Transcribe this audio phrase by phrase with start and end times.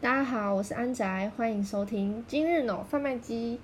[0.00, 3.58] 大家好，我是安宅，欢迎收听今日脑贩卖机。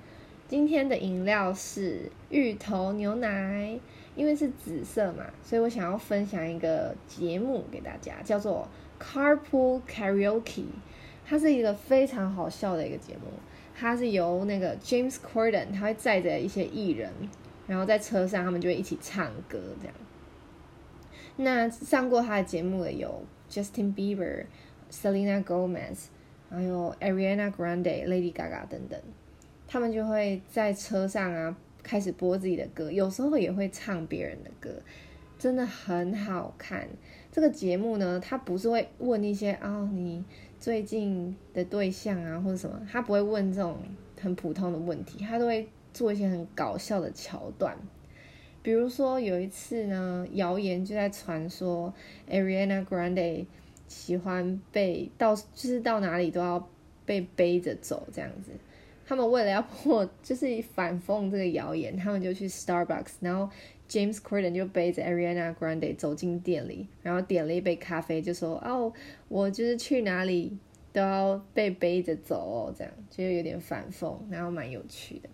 [0.49, 3.79] 今天的饮料是芋头牛奶，
[4.17, 8.69] 因为是紫色嘛，所以我想要分享一个节目给大家，叫做
[9.01, 10.65] Carpool Karaoke。
[11.25, 13.29] 它是一个非常好笑的一个节目，
[13.73, 17.13] 它是由那个 James Corden，他会载着一些艺人，
[17.69, 19.95] 然后在车上他们就会一起唱歌这样。
[21.37, 24.47] 那上过他的节目的有 Justin Bieber、
[24.91, 26.07] Selena Gomez，
[26.55, 29.01] 还有 Ariana Grande、Lady Gaga 等等，
[29.67, 34.71] 他们就会在车上啊开始播自己的歌，有时候也会唱别人的歌，
[35.39, 36.89] 真的很好看。
[37.31, 40.25] 这个节目呢，他不是会问一些啊你
[40.61, 43.77] 最近的对象啊或者什么，他不会问这种
[44.21, 47.77] 很普通的问题，他都会做一些很搞笑的桥段。
[48.63, 51.93] 比如说有一次呢，谣言就在传说
[52.31, 53.45] Ariana Grande
[53.95, 56.69] 喜欢被到，就是到哪里都要
[57.07, 58.51] 被背着走这样子。
[59.07, 63.49] 他们为了要破，就是反讽这个谣言，他们就去 Starbucks，然后
[63.89, 68.93] James Corden 就背着 Ariana Grande 走进店里，然后点了一杯咖啡，就说：“哦，
[69.29, 70.59] 我就是去哪里
[70.93, 75.29] 都要被背着走哦。”这样就有点反讽，然后蛮有趣的。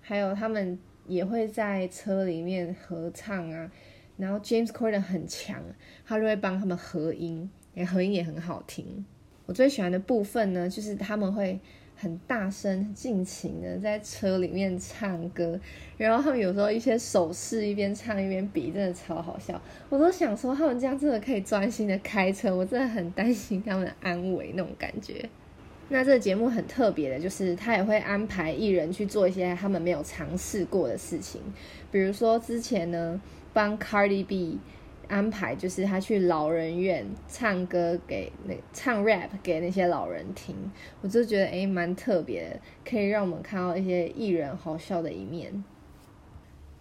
[0.00, 0.78] 还有他们。
[1.06, 3.70] 也会在车里面合唱啊，
[4.16, 5.62] 然后 James Corden 很强，
[6.06, 7.50] 他就会帮他们合音，
[7.82, 9.06] 合音也很好听。
[9.46, 11.58] 我最喜欢的部分呢，就是他们会
[11.96, 15.58] 很大声、尽情的在车里面唱歌，
[15.96, 19.60] 然后他们有时候一些手势一边唱一边比，真的超好笑。
[19.88, 25.28] 我都想说，他们这样真的可以专心的开车，我真的很担心他们的安危那种感觉。
[25.90, 31.42] 那这个节目很特别的，就是他也会安排艺人去做一些他们没有尝试过的事情，
[31.92, 33.20] 比如说之前呢，
[33.52, 34.58] 帮 Cardi B
[35.08, 40.54] 安排，就是他去老人院唱歌给那唱 rap 给那些老人听，
[41.00, 45.64] 我就觉得诶蛮特别，可以让我们看到一些艺人好笑的一面，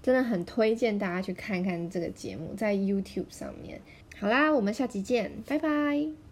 [0.02, 3.82] 真的很推荐大家去看看这个节目，在 YouTube 上面。
[4.20, 6.24] 好啦，我们下集见，拜拜。